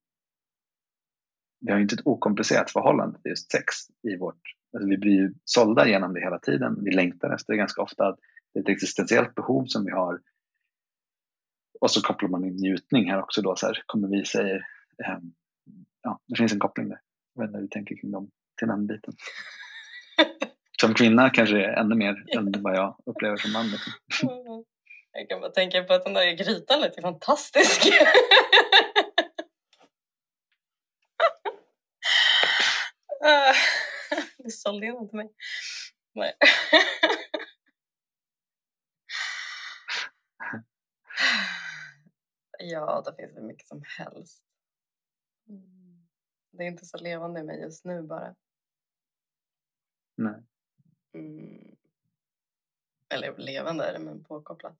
[1.59, 4.41] vi har inte ett okomplicerat förhållande till just sex i vårt...
[4.73, 6.83] Alltså vi blir ju sålda genom det hela tiden.
[6.83, 8.15] Vi längtar efter det ganska ofta.
[8.53, 10.19] Det är ett existentiellt behov som vi har
[11.83, 14.55] och så kopplar man in njutning här också då, så här, kommer vi säger,
[15.05, 15.17] eh,
[16.01, 16.99] ja, det finns en koppling där.
[17.35, 19.13] Jag vet inte hur du tänker kring dem, till den biten.
[20.81, 23.65] Som kvinna kanske är ännu mer än vad jag upplever som man.
[23.65, 23.91] Liksom.
[25.15, 27.81] Jag kan bara tänka på att den där grytan lät fantastisk.
[34.37, 35.33] Du sålde in till mig.
[36.13, 36.33] Nej.
[42.59, 44.45] Ja, det finns det mycket som helst.
[46.51, 48.35] Det är inte så levande i mig just nu bara.
[50.15, 50.43] Nej.
[51.13, 51.75] Mm.
[53.09, 54.77] Eller levande är det, men påkopplat.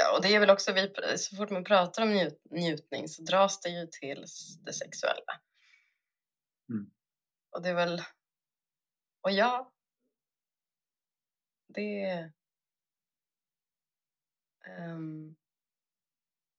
[0.00, 3.22] Ja, och det är väl också vi, så fort man pratar om njut, njutning så
[3.22, 4.24] dras det ju till
[4.64, 5.40] det sexuella.
[6.70, 6.90] Mm.
[7.50, 8.02] Och det är väl,
[9.20, 9.72] och ja,
[11.68, 12.32] det är
[14.78, 15.36] um,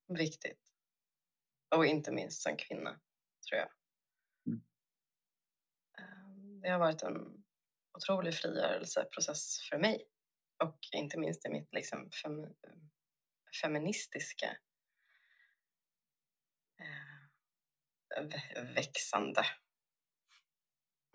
[0.08, 0.74] viktigt.
[1.76, 3.00] Och inte minst som kvinna,
[3.50, 3.70] tror jag.
[4.48, 4.62] Mm.
[6.00, 7.44] Um, det har varit en
[7.98, 10.08] otrolig frigörelseprocess för mig
[10.64, 12.46] och inte minst i mitt liksom, fem,
[13.62, 14.58] feministiska
[16.80, 19.46] eh, växande.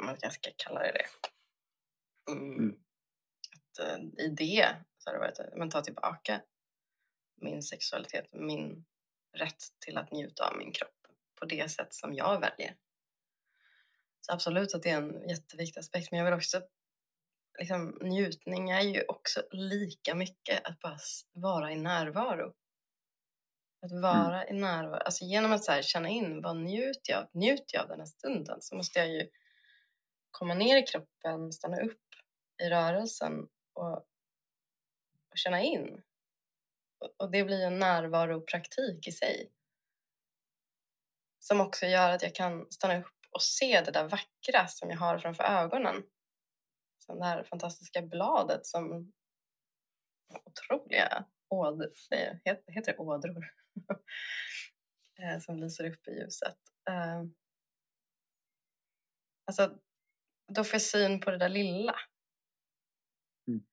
[0.03, 1.07] Man ska kalla det det.
[2.33, 2.55] Mm.
[2.55, 2.77] mm.
[3.57, 6.43] Att, eh, I det så har det varit att ta tillbaka
[7.37, 8.85] min sexualitet, min
[9.33, 12.77] rätt till att njuta av min kropp på det sätt som jag väljer.
[14.21, 16.63] Så absolut att det är en jätteviktig aspekt men jag vill också
[17.59, 20.99] liksom, njutning är ju också lika mycket att bara
[21.33, 22.55] vara i närvaro.
[23.83, 24.57] Att vara mm.
[24.57, 27.29] i närvaro, alltså genom att här, känna in vad njuter jag av?
[27.33, 28.63] Njuter jag av den här stunden?
[28.63, 29.29] Så måste jag ju
[30.31, 32.01] komma ner i kroppen, stanna upp
[32.63, 33.97] i rörelsen och,
[35.31, 36.03] och känna in.
[36.99, 39.51] Och, och det blir en närvaropraktik i sig.
[41.39, 44.97] Som också gör att jag kan stanna upp och se det där vackra som jag
[44.97, 46.03] har framför ögonen.
[47.07, 49.13] Som det här fantastiska bladet som
[50.45, 53.45] otroliga ådror, heter det ådror?
[55.23, 56.59] Eh, som lyser upp i ljuset.
[56.91, 57.23] Eh,
[59.47, 59.79] alltså,
[60.55, 61.95] då får jag syn på det där lilla.
[63.49, 63.65] Mm.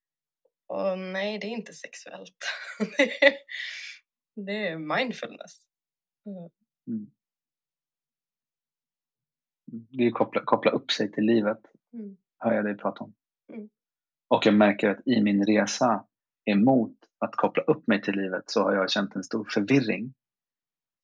[0.67, 2.37] Och nej, det är inte sexuellt.
[4.45, 5.67] det, är, mindfulness.
[6.25, 6.49] Mm.
[6.87, 7.11] Mm.
[9.89, 11.61] Det är koppla, koppla upp sig till livet,
[11.93, 12.17] mm.
[12.37, 13.13] hör jag dig prata om.
[13.53, 13.69] Mm.
[14.29, 16.05] Och jag märker att i min resa
[16.45, 20.13] emot att koppla upp mig till livet så har jag känt en stor förvirring.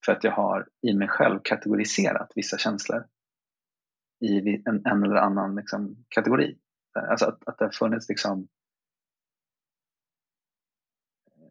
[0.05, 3.05] För att jag har i mig själv kategoriserat vissa känslor
[4.25, 6.57] i en, en eller annan liksom, kategori.
[7.09, 8.47] Alltså att, att det har funnits liksom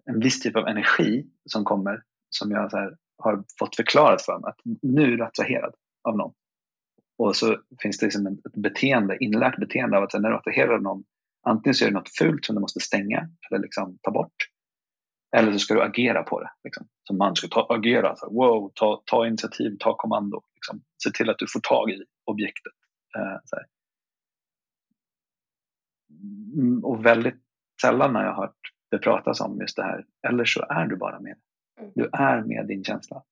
[0.05, 4.49] en viss typ av energi som kommer som jag här, har fått förklarat för mig
[4.49, 6.35] att nu är du attraherad av någon.
[7.19, 11.05] Och så finns det liksom ett beteende, inlärt beteende av att när du attraherar någon
[11.47, 14.37] antingen så är det något fult som du måste stänga eller liksom ta bort.
[15.37, 16.51] Eller så ska du agera på det.
[16.65, 16.89] Liksom.
[17.05, 18.17] Som man ska ta, agera.
[18.17, 20.43] Så, wow, ta, ta initiativ, ta kommando.
[20.55, 20.83] Liksom.
[21.05, 22.73] Se till att du får tag i objektet.
[23.17, 23.39] Eh,
[26.59, 27.43] mm, och väldigt
[27.83, 28.57] sällan har jag hört
[28.91, 30.05] det pratas om just det här.
[30.29, 31.39] Eller så är du bara med.
[31.81, 31.93] Mm.
[31.95, 33.23] Du är med din känsla.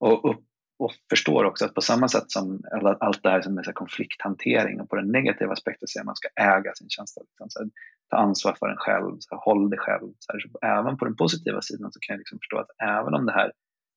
[0.00, 0.42] Och, och,
[0.78, 2.60] och förstår också att på samma sätt som
[3.00, 6.16] allt det här som är konflikthantering och på den negativa aspekten så är att man
[6.16, 7.22] ska äga sin känsla.
[7.22, 7.70] Liksom, så här,
[8.10, 10.12] ta ansvar för den själv, så här, håll dig själv.
[10.18, 13.14] Så här, så även på den positiva sidan så kan jag liksom förstå att även
[13.14, 13.52] om det här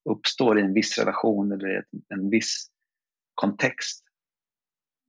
[0.10, 2.68] uppstår i en viss relation eller i en viss
[3.36, 4.04] kontext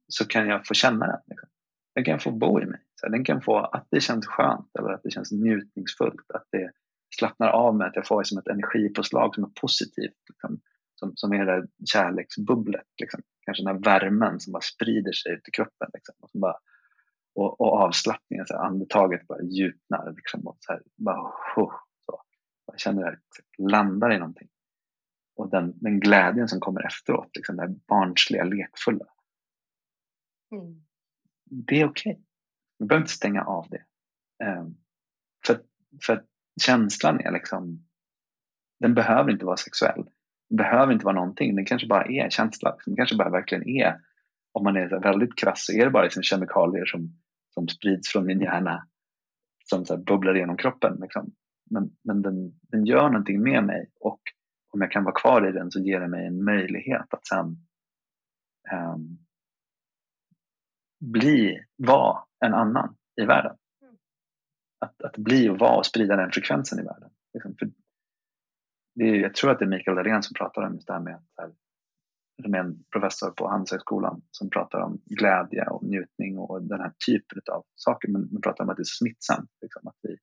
[0.09, 1.21] så kan jag få känna den.
[1.27, 1.49] Liksom.
[1.95, 2.81] Den kan få bo i mig.
[3.01, 6.31] Så den kan få att det känns skönt eller att det känns njutningsfullt.
[6.35, 6.71] Att det
[7.17, 10.19] slappnar av mig, att jag får som ett energipåslag som är positivt.
[10.29, 10.61] Liksom,
[10.99, 12.87] som, som är det där kärleksbubblet.
[13.01, 13.21] Liksom.
[13.41, 15.91] Kanske den här värmen som bara sprider sig ut i kroppen.
[15.95, 16.57] Liksom, och, bara,
[17.35, 20.13] och, och avslappningen, så här, andetaget bara djupnar.
[20.17, 21.21] Liksom, och så här, bara,
[21.57, 21.75] oh,
[22.07, 22.23] så.
[22.67, 23.23] Jag känner att
[23.57, 24.49] jag landar i någonting.
[25.37, 29.07] Och den, den glädjen som kommer efteråt, liksom, det här barnsliga, lekfulla.
[30.53, 30.85] Mm.
[31.45, 32.13] Det är okej.
[32.13, 32.25] Okay.
[32.79, 33.85] Vi behöver inte stänga av det.
[34.45, 34.77] Um,
[35.47, 35.63] för,
[36.07, 36.25] för
[36.61, 37.89] känslan är liksom,
[38.81, 40.09] den behöver inte vara sexuell.
[40.51, 41.57] Behöver inte vara någonting.
[41.57, 42.77] Den kanske bara är en känsla.
[42.87, 44.01] Den kanske bara verkligen är,
[44.53, 47.19] om man är väldigt krass, så är det bara liksom kemikalier som,
[47.55, 48.87] som sprids från min hjärna
[49.65, 50.99] som så bubblar genom kroppen.
[51.01, 51.33] Liksom.
[51.71, 54.21] Men, men den, den gör någonting med mig och
[54.71, 57.47] om jag kan vara kvar i den så ger det mig en möjlighet att sen
[58.73, 59.19] um,
[61.01, 63.57] bli, vara en annan i världen.
[63.83, 63.97] Mm.
[64.79, 67.11] Att, att bli och vara och sprida den frekvensen i världen.
[67.35, 67.71] Liksom, för
[68.99, 71.01] det är, jag tror att det är Mikael Dahlén som pratar om just det här
[71.01, 71.21] med
[72.43, 76.93] som är en professor på Handelshögskolan som pratar om glädje och njutning och den här
[77.07, 78.09] typen av saker.
[78.09, 79.51] Men man pratar om att det är smittsamt.
[79.63, 80.17] Liksom, att vi,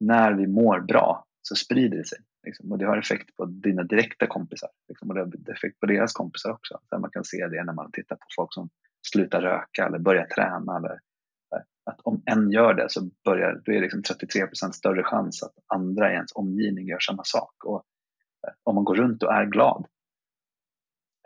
[0.00, 2.18] när vi mår bra så sprider det sig.
[2.46, 5.86] Liksom, och det har effekt på dina direkta kompisar liksom, och det har effekt på
[5.86, 6.80] deras kompisar också.
[6.90, 8.68] Där man kan se det när man tittar på folk som
[9.12, 10.76] slutar röka eller börjar träna.
[10.76, 10.98] Eller,
[11.84, 15.54] att om en gör det så börjar, då är det liksom 33% större chans att
[15.66, 17.64] andra i ens omgivning gör samma sak.
[17.64, 17.84] Och
[18.46, 19.86] eh, om man går runt och är glad,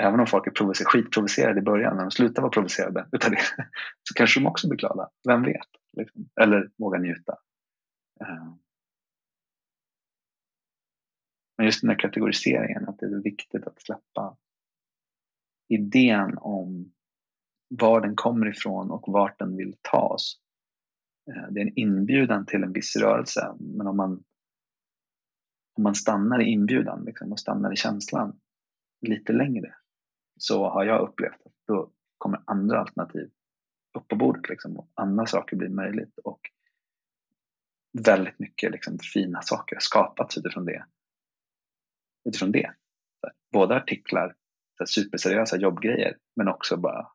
[0.02, 3.40] även om folk är provocer skitprovocerade i början, när de slutar vara provocerade utav det,
[4.02, 5.10] så kanske de också blir glada.
[5.28, 5.68] Vem vet?
[5.96, 6.28] Liksom.
[6.40, 7.32] Eller vågar njuta.
[8.20, 8.54] Eh.
[11.56, 14.36] Men just den här kategoriseringen, att det är viktigt att släppa
[15.68, 16.92] idén om
[17.68, 20.40] var den kommer ifrån och vart den vill ta oss.
[21.26, 24.24] Eh, det är en inbjudan till en viss rörelse men om man,
[25.76, 28.40] om man stannar i inbjudan liksom, och stannar i känslan
[29.00, 29.74] lite längre
[30.38, 33.30] så har jag upplevt att då kommer andra alternativ
[33.94, 36.18] upp på bordet liksom, och andra saker blir möjligt.
[36.18, 36.40] Och
[38.04, 40.84] väldigt mycket liksom, fina saker har skapats utifrån det.
[42.24, 42.74] Utifrån det.
[43.52, 44.34] Både artiklar,
[44.86, 47.08] superseriösa jobbgrejer, men också bara